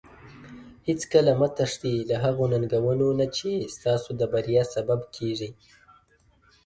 هیڅکله 0.87 1.31
مه 1.39 1.47
تښتي 1.57 1.93
له 2.09 2.15
هغو 2.23 2.43
ننګونو 2.53 3.07
نه 3.19 3.25
چې 3.37 3.49
ستاسو 3.75 4.09
د 4.19 4.21
بریا 4.33 4.63
سبب 4.75 4.99
کیږي. 5.15 5.49